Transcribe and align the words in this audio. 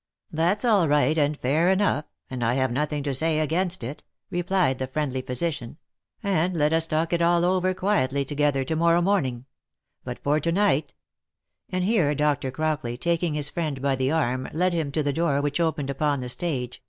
"That's 0.31 0.65
all 0.65 0.87
right 0.87 1.15
and 1.15 1.37
fair 1.37 1.69
enough, 1.69 2.05
and 2.27 2.43
I 2.43 2.55
have 2.55 2.71
nothing 2.71 3.03
to 3.03 3.13
say 3.13 3.39
against 3.39 3.83
it," 3.83 4.01
replied 4.31 4.79
the 4.79 4.87
friendly 4.87 5.21
physician, 5.21 5.77
and 6.23 6.57
let 6.57 6.73
us 6.73 6.87
talk 6.87 7.13
it 7.13 7.21
all 7.21 7.45
over 7.45 7.75
quietly 7.75 8.25
to 8.25 8.33
gether 8.33 8.63
to 8.63 8.75
morrow 8.75 9.03
morning; 9.03 9.45
but 10.03 10.17
for 10.23 10.39
to 10.39 10.51
night 10.51 10.95
—"And 11.71 11.83
here 11.83 12.15
Dr. 12.15 12.49
Crockley 12.49 12.97
taking 12.99 13.35
his 13.35 13.51
friend 13.51 13.79
by 13.79 13.95
the 13.95 14.09
arm 14.11 14.49
led 14.53 14.73
him 14.73 14.91
to 14.93 15.03
the 15.03 15.13
door 15.13 15.39
which 15.39 15.59
opened 15.59 15.91
upon 15.91 16.21
the 16.21 16.29
stage 16.29 16.79